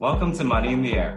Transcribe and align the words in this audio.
Welcome 0.00 0.36
to 0.38 0.42
Money 0.42 0.72
in 0.72 0.82
the 0.82 0.92
Air, 0.94 1.16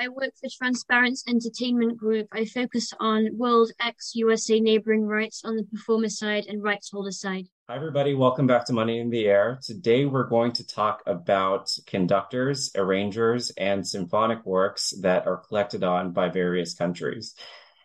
I 0.00 0.08
work 0.08 0.32
for 0.40 0.48
Transparence 0.48 1.22
Entertainment 1.28 1.98
Group. 1.98 2.28
I 2.32 2.46
focus 2.46 2.94
on 2.98 3.36
World 3.36 3.70
X 3.78 4.12
USA 4.14 4.58
neighboring 4.58 5.04
rights 5.04 5.42
on 5.44 5.56
the 5.56 5.64
performer 5.64 6.08
side 6.08 6.46
and 6.46 6.62
rights 6.62 6.90
holder 6.90 7.10
side. 7.10 7.48
Hi, 7.68 7.76
everybody. 7.76 8.14
Welcome 8.14 8.46
back 8.46 8.64
to 8.64 8.72
Money 8.72 8.98
in 8.98 9.10
the 9.10 9.26
Air. 9.26 9.60
Today, 9.62 10.06
we're 10.06 10.26
going 10.26 10.52
to 10.52 10.66
talk 10.66 11.02
about 11.04 11.70
conductors, 11.86 12.70
arrangers, 12.76 13.50
and 13.58 13.86
symphonic 13.86 14.46
works 14.46 14.94
that 15.02 15.26
are 15.26 15.36
collected 15.36 15.84
on 15.84 16.12
by 16.12 16.30
various 16.30 16.72
countries. 16.72 17.34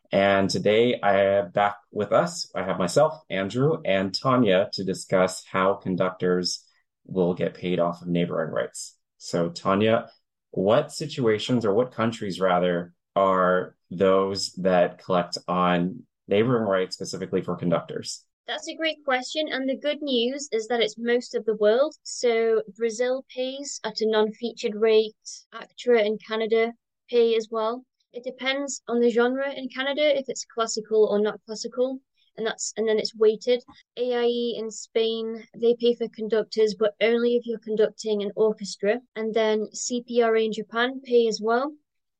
And 0.09 0.49
today, 0.49 0.97
I 1.03 1.11
have 1.17 1.51
back 1.51 1.75
with 1.91 2.13
us, 2.13 2.49
I 2.55 2.63
have 2.63 2.79
myself, 2.79 3.19
Andrew, 3.29 3.81
and 3.83 4.13
Tanya 4.15 4.69
to 4.71 4.85
discuss 4.85 5.43
how 5.51 5.73
conductors 5.73 6.63
will 7.05 7.33
get 7.33 7.55
paid 7.55 7.81
off 7.81 8.01
of 8.01 8.07
neighboring 8.07 8.53
rights. 8.53 8.95
So, 9.17 9.49
Tanya, 9.49 10.07
what 10.55 10.91
situations 10.91 11.65
or 11.65 11.73
what 11.73 11.91
countries, 11.91 12.39
rather, 12.39 12.93
are 13.15 13.75
those 13.91 14.53
that 14.53 15.03
collect 15.03 15.37
on 15.47 16.03
neighboring 16.27 16.67
rights 16.67 16.95
specifically 16.95 17.41
for 17.41 17.55
conductors? 17.55 18.23
That's 18.47 18.67
a 18.67 18.75
great 18.75 19.03
question. 19.03 19.47
And 19.51 19.67
the 19.67 19.75
good 19.77 20.01
news 20.01 20.47
is 20.51 20.67
that 20.67 20.81
it's 20.81 20.97
most 20.97 21.35
of 21.35 21.45
the 21.45 21.55
world. 21.55 21.95
So 22.03 22.61
Brazil 22.77 23.25
pays 23.35 23.79
at 23.83 24.01
a 24.01 24.09
non 24.09 24.31
featured 24.31 24.75
rate, 24.75 25.15
ACTRA 25.53 26.03
in 26.03 26.17
Canada 26.25 26.73
pay 27.09 27.35
as 27.35 27.49
well. 27.51 27.83
It 28.13 28.23
depends 28.23 28.81
on 28.87 29.01
the 29.01 29.09
genre 29.09 29.51
in 29.51 29.67
Canada, 29.69 30.17
if 30.17 30.25
it's 30.29 30.45
classical 30.45 31.05
or 31.05 31.19
not 31.19 31.39
classical. 31.45 31.99
And 32.37 32.45
that's 32.45 32.73
and 32.77 32.87
then 32.87 32.99
it's 32.99 33.15
weighted. 33.15 33.63
AIE 33.97 34.55
in 34.57 34.69
Spain, 34.69 35.47
they 35.55 35.75
pay 35.75 35.95
for 35.95 36.07
conductors, 36.09 36.75
but 36.75 36.95
only 37.01 37.35
if 37.35 37.45
you're 37.45 37.59
conducting 37.59 38.21
an 38.23 38.31
orchestra. 38.35 38.99
And 39.15 39.33
then 39.33 39.67
CPRA 39.73 40.45
in 40.45 40.51
Japan 40.51 41.01
pay 41.01 41.27
as 41.27 41.39
well. 41.41 41.73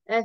Uh, 0.09 0.23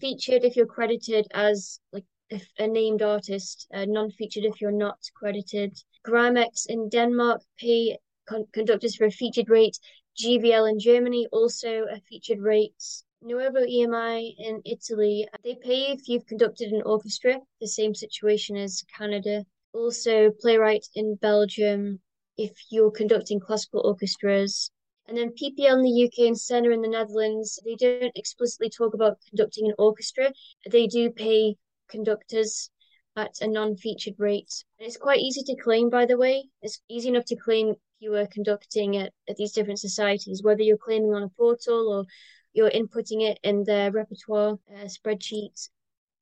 featured 0.00 0.44
if 0.44 0.56
you're 0.56 0.66
credited 0.66 1.26
as 1.32 1.80
like 1.92 2.04
if 2.28 2.46
a 2.58 2.66
named 2.66 3.02
artist, 3.02 3.66
uh, 3.74 3.84
non-featured 3.86 4.44
if 4.44 4.60
you're 4.60 4.70
not 4.70 4.98
credited. 5.14 5.76
Gramex 6.06 6.66
in 6.68 6.88
Denmark 6.88 7.42
pay 7.58 7.98
con- 8.28 8.46
conductors 8.52 8.96
for 8.96 9.06
a 9.06 9.10
featured 9.10 9.48
rate. 9.48 9.78
GVL 10.16 10.70
in 10.70 10.78
Germany 10.78 11.26
also 11.32 11.86
a 11.90 12.00
featured 12.08 12.40
rate. 12.40 12.82
Nuovo 13.22 13.62
IMAIE 13.66 14.34
in 14.38 14.62
Italy, 14.64 15.28
they 15.44 15.54
pay 15.54 15.92
if 15.92 16.08
you've 16.08 16.26
conducted 16.26 16.72
an 16.72 16.82
orchestra, 16.82 17.38
the 17.60 17.68
same 17.68 17.94
situation 17.94 18.56
as 18.56 18.82
Canada. 18.96 19.44
Also, 19.74 20.30
PlayRight 20.30 20.88
in 20.94 21.16
Belgium 21.16 22.00
if 22.38 22.52
you're 22.70 22.90
conducting 22.90 23.38
classical 23.38 23.82
orchestras. 23.84 24.70
And 25.06 25.18
then 25.18 25.32
PPL 25.32 25.78
in 25.78 25.82
the 25.82 26.04
UK 26.04 26.28
and 26.28 26.38
SENA 26.38 26.70
in 26.70 26.80
the 26.80 26.88
Netherlands, 26.88 27.58
they 27.64 27.74
don't 27.74 28.16
explicitly 28.16 28.70
talk 28.70 28.94
about 28.94 29.18
conducting 29.28 29.66
an 29.66 29.74
orchestra. 29.78 30.32
They 30.70 30.86
do 30.86 31.10
pay 31.10 31.56
conductors 31.90 32.70
at 33.16 33.34
a 33.42 33.46
non-featured 33.46 34.14
rate. 34.18 34.64
And 34.78 34.86
it's 34.86 34.96
quite 34.96 35.20
easy 35.20 35.42
to 35.42 35.56
claim, 35.56 35.90
by 35.90 36.06
the 36.06 36.16
way. 36.16 36.48
It's 36.62 36.80
easy 36.88 37.08
enough 37.08 37.26
to 37.26 37.36
claim 37.36 37.74
you 37.98 38.12
were 38.12 38.26
conducting 38.26 38.96
at, 38.96 39.12
at 39.28 39.36
these 39.36 39.52
different 39.52 39.80
societies, 39.80 40.42
whether 40.42 40.62
you're 40.62 40.78
claiming 40.78 41.12
on 41.12 41.24
a 41.24 41.28
portal 41.28 41.92
or 41.92 42.06
you're 42.52 42.70
inputting 42.70 43.22
it 43.22 43.38
in 43.42 43.64
their 43.64 43.90
repertoire 43.90 44.58
uh, 44.74 44.84
spreadsheets. 44.84 45.68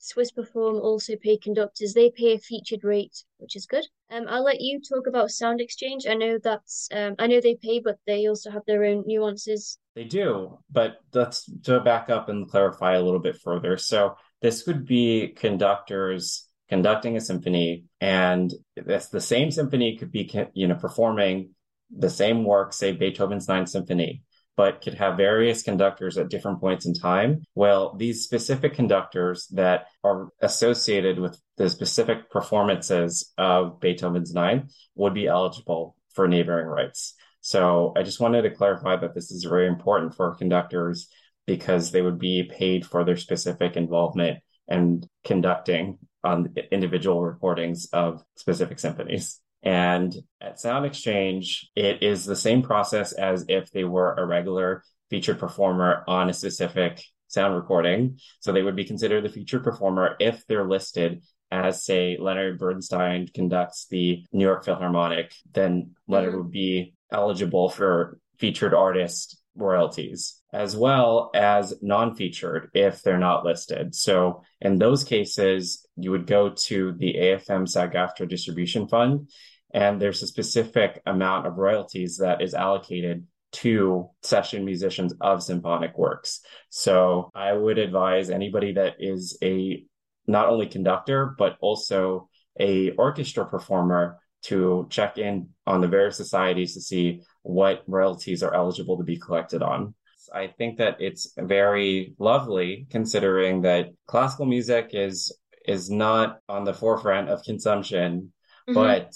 Swiss 0.00 0.30
Perform 0.30 0.76
also 0.76 1.14
pay 1.16 1.36
conductors. 1.36 1.92
They 1.92 2.10
pay 2.10 2.34
a 2.34 2.38
featured 2.38 2.84
rate, 2.84 3.24
which 3.38 3.56
is 3.56 3.66
good. 3.66 3.84
Um, 4.10 4.26
I'll 4.28 4.44
let 4.44 4.60
you 4.60 4.80
talk 4.80 5.08
about 5.08 5.28
SoundExchange. 5.28 6.08
I 6.08 6.14
know 6.14 6.38
that's 6.42 6.88
um, 6.92 7.16
I 7.18 7.26
know 7.26 7.40
they 7.40 7.56
pay, 7.56 7.80
but 7.80 7.98
they 8.06 8.28
also 8.28 8.50
have 8.50 8.62
their 8.66 8.84
own 8.84 9.04
nuances. 9.06 9.78
They 9.96 10.04
do, 10.04 10.58
but 10.70 10.98
let's 11.12 11.50
to 11.64 11.80
back 11.80 12.10
up 12.10 12.28
and 12.28 12.48
clarify 12.48 12.94
a 12.94 13.02
little 13.02 13.18
bit 13.18 13.40
further. 13.42 13.76
So 13.76 14.14
this 14.40 14.66
would 14.66 14.86
be 14.86 15.34
conductors 15.36 16.48
conducting 16.68 17.16
a 17.16 17.20
symphony, 17.20 17.86
and 18.00 18.54
that's 18.76 19.08
the 19.08 19.20
same 19.20 19.50
symphony 19.50 19.96
could 19.96 20.12
be, 20.12 20.30
you 20.54 20.68
know, 20.68 20.76
performing 20.76 21.50
the 21.90 22.10
same 22.10 22.44
work, 22.44 22.72
say 22.72 22.92
Beethoven's 22.92 23.48
Ninth 23.48 23.70
Symphony, 23.70 24.22
but 24.58 24.82
could 24.82 24.94
have 24.94 25.16
various 25.16 25.62
conductors 25.62 26.18
at 26.18 26.30
different 26.30 26.60
points 26.60 26.84
in 26.84 26.92
time. 26.92 27.44
Well, 27.54 27.94
these 27.96 28.24
specific 28.24 28.74
conductors 28.74 29.46
that 29.52 29.86
are 30.02 30.30
associated 30.42 31.20
with 31.20 31.40
the 31.58 31.70
specific 31.70 32.28
performances 32.28 33.32
of 33.38 33.78
Beethoven's 33.78 34.34
Ninth 34.34 34.72
would 34.96 35.14
be 35.14 35.28
eligible 35.28 35.94
for 36.12 36.26
neighboring 36.26 36.66
rights. 36.66 37.14
So 37.40 37.92
I 37.96 38.02
just 38.02 38.18
wanted 38.18 38.42
to 38.42 38.50
clarify 38.50 38.96
that 38.96 39.14
this 39.14 39.30
is 39.30 39.44
very 39.44 39.68
important 39.68 40.16
for 40.16 40.34
conductors 40.34 41.08
because 41.46 41.92
they 41.92 42.02
would 42.02 42.18
be 42.18 42.42
paid 42.42 42.84
for 42.84 43.04
their 43.04 43.16
specific 43.16 43.76
involvement 43.76 44.40
and 44.66 45.06
conducting 45.22 45.98
on 46.24 46.52
individual 46.72 47.22
recordings 47.22 47.86
of 47.92 48.24
specific 48.34 48.80
symphonies. 48.80 49.40
And 49.62 50.14
at 50.40 50.56
SoundExchange, 50.56 51.66
it 51.74 52.02
is 52.02 52.24
the 52.24 52.36
same 52.36 52.62
process 52.62 53.12
as 53.12 53.44
if 53.48 53.70
they 53.70 53.84
were 53.84 54.14
a 54.14 54.24
regular 54.24 54.82
featured 55.10 55.38
performer 55.38 56.04
on 56.06 56.28
a 56.28 56.32
specific 56.32 57.02
sound 57.26 57.54
recording. 57.54 58.18
So 58.40 58.52
they 58.52 58.62
would 58.62 58.76
be 58.76 58.84
considered 58.84 59.24
the 59.24 59.28
featured 59.28 59.64
performer 59.64 60.16
if 60.20 60.46
they're 60.46 60.68
listed 60.68 61.22
as, 61.50 61.84
say, 61.84 62.16
Leonard 62.20 62.58
Bernstein 62.58 63.26
conducts 63.32 63.86
the 63.90 64.24
New 64.32 64.44
York 64.44 64.64
Philharmonic, 64.64 65.32
then 65.52 65.94
Leonard 66.06 66.30
mm-hmm. 66.30 66.42
would 66.42 66.50
be 66.50 66.94
eligible 67.10 67.70
for 67.70 68.18
featured 68.38 68.74
artist 68.74 69.37
royalties 69.58 70.40
as 70.52 70.76
well 70.76 71.30
as 71.34 71.74
non-featured 71.82 72.70
if 72.72 73.02
they're 73.02 73.18
not 73.18 73.44
listed. 73.44 73.94
So 73.94 74.42
in 74.60 74.78
those 74.78 75.04
cases, 75.04 75.86
you 75.96 76.10
would 76.10 76.26
go 76.26 76.50
to 76.50 76.92
the 76.92 77.14
AFM 77.14 77.68
SAG-AFTRA 77.68 78.28
distribution 78.28 78.88
fund 78.88 79.28
and 79.74 80.00
there's 80.00 80.22
a 80.22 80.26
specific 80.26 81.02
amount 81.04 81.46
of 81.46 81.58
royalties 81.58 82.18
that 82.18 82.40
is 82.40 82.54
allocated 82.54 83.26
to 83.50 84.10
session 84.22 84.64
musicians 84.64 85.14
of 85.20 85.42
symphonic 85.42 85.96
works. 85.96 86.40
So 86.70 87.30
I 87.34 87.52
would 87.52 87.78
advise 87.78 88.30
anybody 88.30 88.72
that 88.72 88.96
is 88.98 89.38
a 89.42 89.84
not 90.26 90.48
only 90.48 90.66
conductor 90.66 91.34
but 91.38 91.56
also 91.60 92.28
a 92.60 92.90
orchestra 92.92 93.46
performer 93.46 94.18
to 94.42 94.86
check 94.90 95.18
in 95.18 95.48
on 95.66 95.80
the 95.80 95.88
various 95.88 96.16
societies 96.16 96.74
to 96.74 96.80
see 96.80 97.22
what 97.42 97.82
royalties 97.86 98.42
are 98.42 98.54
eligible 98.54 98.96
to 98.98 99.04
be 99.04 99.18
collected 99.18 99.62
on. 99.62 99.94
I 100.32 100.48
think 100.48 100.78
that 100.78 101.00
it's 101.00 101.32
very 101.38 102.14
lovely 102.18 102.86
considering 102.90 103.62
that 103.62 103.88
classical 104.06 104.46
music 104.46 104.90
is 104.92 105.36
is 105.66 105.90
not 105.90 106.40
on 106.48 106.64
the 106.64 106.74
forefront 106.74 107.28
of 107.28 107.42
consumption, 107.42 108.32
mm-hmm. 108.68 108.74
but 108.74 109.12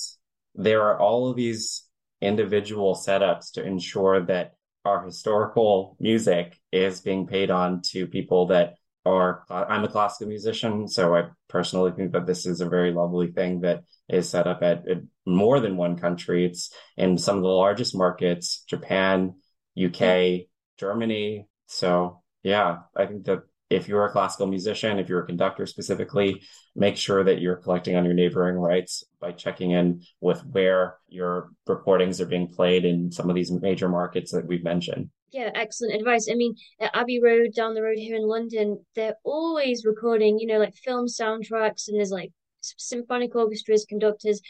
there 0.55 0.83
are 0.83 0.99
all 0.99 1.31
of 1.31 1.37
these 1.37 1.87
individual 2.21 2.95
setups 2.95 3.53
to 3.53 3.65
ensure 3.65 4.21
that 4.27 4.53
our 4.85 5.05
historical 5.05 5.97
music 5.99 6.59
is 6.71 7.01
being 7.01 7.27
paid 7.27 7.51
on 7.51 7.81
to 7.83 8.07
people 8.07 8.47
that 8.47 8.75
are 9.05 9.45
uh, 9.51 9.65
I'm 9.69 9.85
a 9.85 9.89
classical 9.89 10.29
musician, 10.29 10.89
so 10.89 11.15
I 11.15 11.29
personally 11.49 11.93
think 11.93 12.13
that 12.13 12.27
this 12.27 12.47
is 12.47 12.61
a 12.61 12.69
very 12.69 12.93
lovely 12.93 13.33
thing 13.33 13.61
that 13.63 13.85
is 14.09 14.29
set 14.29 14.47
up 14.47 14.63
at, 14.63 14.89
at 14.89 14.99
more 15.27 15.61
than 15.61 15.77
one 15.77 15.97
country. 15.97 16.47
It's 16.47 16.73
in 16.97 17.19
some 17.19 17.37
of 17.37 17.43
the 17.43 17.49
largest 17.49 17.97
markets, 17.97 18.65
Japan, 18.69 19.35
UK, 19.83 20.47
Germany. 20.79 21.49
So 21.67 22.23
yeah, 22.43 22.79
I 22.97 23.07
think 23.07 23.25
that 23.25 23.43
if 23.71 23.89
you're 23.89 24.05
a 24.05 24.13
classical 24.13 24.47
musician, 24.47 24.99
if 24.99 25.09
you're 25.09 25.23
a 25.23 25.27
conductor 25.27 25.67
specifically, 25.67 26.43
make 26.77 26.97
sure 26.97 27.25
that 27.25 27.41
you're 27.41 27.57
collecting 27.57 27.97
on 27.97 28.05
your 28.05 28.15
neighboring 28.15 28.57
rights 28.57 29.05
by 29.21 29.33
checking 29.33 29.71
in 29.71 30.03
with 30.21 30.45
where 30.45 30.97
your 31.09 31.51
recordings 31.67 32.21
are 32.21 32.27
being 32.27 32.49
played 32.49 32.85
in 32.85 33.11
some 33.11 33.31
of 33.31 33.37
these 33.37 33.51
major 33.51 33.89
markets 33.89 34.33
that 34.33 34.47
we've 34.47 34.65
mentioned. 34.65 35.11
Yeah, 35.33 35.51
excellent 35.55 35.95
advice. 35.95 36.29
I 36.31 36.35
mean, 36.35 36.57
at 36.79 36.95
Abbey 36.95 37.21
Road 37.21 37.55
down 37.55 37.75
the 37.75 37.83
road 37.83 37.97
here 37.97 38.17
in 38.17 38.29
London, 38.29 38.85
they're 38.95 39.17
always 39.25 39.87
recording, 39.87 40.39
you 40.39 40.47
know, 40.47 40.59
like 40.59 40.75
film 40.75 41.07
soundtracks, 41.07 41.89
and 41.89 41.97
there's 41.97 42.11
like 42.11 42.33
symphonic 42.61 43.35
orchestras, 43.35 43.87
conductors, 43.89 44.41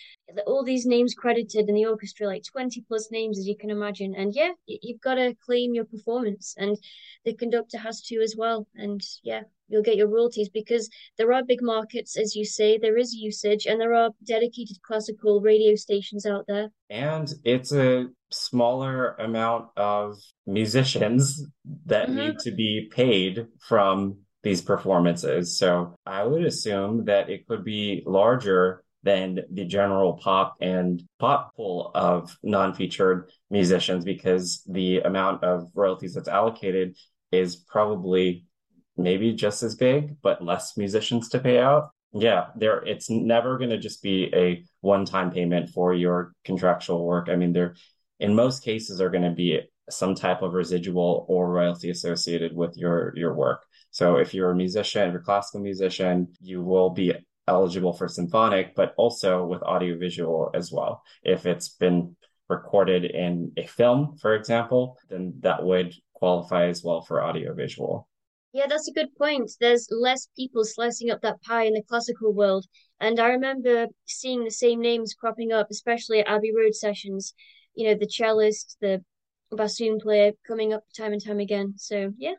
all 0.46 0.64
these 0.64 0.84
names 0.84 1.14
credited 1.14 1.68
in 1.68 1.74
the 1.74 1.86
orchestra, 1.86 2.26
like 2.26 2.42
20 2.44 2.84
plus 2.88 3.10
names, 3.10 3.38
as 3.38 3.46
you 3.46 3.56
can 3.56 3.70
imagine. 3.70 4.14
And 4.16 4.34
yeah, 4.34 4.50
you've 4.66 5.00
got 5.00 5.14
to 5.14 5.36
claim 5.46 5.72
your 5.72 5.84
performance, 5.84 6.54
and 6.58 6.76
the 7.24 7.34
conductor 7.34 7.78
has 7.78 8.02
to 8.02 8.20
as 8.20 8.34
well. 8.36 8.66
And 8.74 9.00
yeah, 9.22 9.42
you'll 9.72 9.82
get 9.82 9.96
your 9.96 10.08
royalties 10.08 10.50
because 10.50 10.88
there 11.16 11.32
are 11.32 11.42
big 11.42 11.62
markets, 11.62 12.16
as 12.16 12.36
you 12.36 12.44
say, 12.44 12.78
there 12.78 12.98
is 12.98 13.14
usage, 13.14 13.66
and 13.66 13.80
there 13.80 13.94
are 13.94 14.10
dedicated 14.24 14.76
classical 14.82 15.40
radio 15.40 15.74
stations 15.74 16.26
out 16.26 16.44
there. 16.46 16.68
And 16.90 17.32
it's 17.44 17.72
a 17.72 18.06
smaller 18.30 19.14
amount 19.14 19.68
of 19.76 20.18
musicians 20.46 21.42
that 21.86 22.08
mm-hmm. 22.08 22.18
need 22.18 22.38
to 22.40 22.52
be 22.52 22.90
paid 22.94 23.46
from 23.66 24.18
these 24.42 24.60
performances. 24.60 25.56
So 25.56 25.94
I 26.04 26.24
would 26.24 26.44
assume 26.44 27.06
that 27.06 27.30
it 27.30 27.46
could 27.46 27.64
be 27.64 28.02
larger 28.06 28.84
than 29.04 29.40
the 29.50 29.64
general 29.64 30.14
pop 30.14 30.56
and 30.60 31.02
pop 31.18 31.54
pool 31.56 31.90
of 31.94 32.36
non-featured 32.42 33.30
musicians 33.50 34.04
because 34.04 34.62
the 34.68 35.00
amount 35.00 35.42
of 35.42 35.68
royalties 35.74 36.14
that's 36.14 36.28
allocated 36.28 36.96
is 37.32 37.56
probably 37.56 38.44
maybe 38.96 39.32
just 39.32 39.62
as 39.62 39.74
big 39.74 40.16
but 40.22 40.44
less 40.44 40.76
musicians 40.76 41.28
to 41.28 41.38
pay 41.38 41.58
out 41.58 41.90
yeah 42.12 42.46
there 42.56 42.82
it's 42.84 43.08
never 43.08 43.58
going 43.58 43.70
to 43.70 43.78
just 43.78 44.02
be 44.02 44.30
a 44.34 44.64
one-time 44.80 45.30
payment 45.30 45.70
for 45.70 45.94
your 45.94 46.32
contractual 46.44 47.04
work 47.04 47.28
i 47.28 47.36
mean 47.36 47.52
there 47.52 47.74
in 48.20 48.34
most 48.34 48.62
cases 48.62 49.00
are 49.00 49.10
going 49.10 49.24
to 49.24 49.30
be 49.30 49.60
some 49.90 50.14
type 50.14 50.42
of 50.42 50.52
residual 50.52 51.24
or 51.28 51.50
royalty 51.50 51.90
associated 51.90 52.54
with 52.54 52.76
your 52.76 53.12
your 53.16 53.34
work 53.34 53.64
so 53.92 54.16
if 54.16 54.32
you're 54.32 54.50
a 54.50 54.56
musician, 54.56 55.10
you're 55.10 55.20
a 55.20 55.24
classical 55.24 55.60
musician, 55.60 56.28
you 56.40 56.62
will 56.62 56.90
be 56.90 57.12
eligible 57.46 57.92
for 57.92 58.08
symphonic, 58.08 58.74
but 58.74 58.94
also 58.96 59.44
with 59.44 59.62
audiovisual 59.62 60.50
as 60.54 60.72
well. 60.72 61.02
If 61.22 61.44
it's 61.44 61.68
been 61.68 62.16
recorded 62.48 63.04
in 63.04 63.52
a 63.58 63.66
film, 63.66 64.16
for 64.16 64.34
example, 64.34 64.96
then 65.10 65.34
that 65.40 65.62
would 65.62 65.94
qualify 66.14 66.68
as 66.68 66.82
well 66.82 67.02
for 67.02 67.22
audiovisual. 67.22 68.08
Yeah, 68.52 68.66
that's 68.68 68.88
a 68.88 68.92
good 68.92 69.14
point. 69.16 69.50
There's 69.60 69.88
less 69.90 70.28
people 70.36 70.64
slicing 70.64 71.10
up 71.10 71.22
that 71.22 71.42
pie 71.42 71.64
in 71.64 71.74
the 71.74 71.82
classical 71.82 72.32
world. 72.32 72.66
And 73.00 73.18
I 73.18 73.28
remember 73.28 73.86
seeing 74.06 74.44
the 74.44 74.50
same 74.50 74.80
names 74.80 75.14
cropping 75.14 75.52
up, 75.52 75.68
especially 75.70 76.20
at 76.20 76.28
Abbey 76.28 76.52
Road 76.54 76.74
sessions. 76.74 77.34
You 77.74 77.88
know, 77.88 77.94
the 77.94 78.06
cellist, 78.06 78.76
the 78.80 79.02
bassoon 79.50 79.98
player 80.00 80.32
coming 80.46 80.72
up 80.72 80.84
time 80.96 81.12
and 81.12 81.24
time 81.24 81.40
again. 81.40 81.74
So, 81.76 82.12
yeah, 82.18 82.34